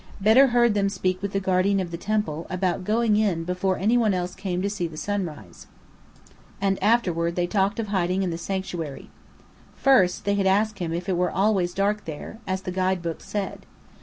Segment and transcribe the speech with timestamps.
[0.19, 3.99] Bedr heard them speak with the guardian of the temple, about going in before any
[3.99, 5.67] one else came to see the sunrise:
[6.59, 9.11] and afterward they talked of hiding in the Sanctuary.
[9.75, 13.25] First, they had asked him if it were always dark there, as the guide books
[13.29, 13.67] said.